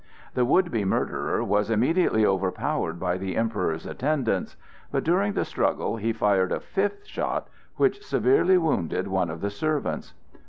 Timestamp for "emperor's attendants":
3.37-4.57